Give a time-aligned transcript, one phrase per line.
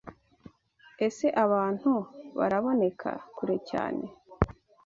[1.07, 1.91] Ese abantu
[2.37, 4.05] baraboneka kure cyane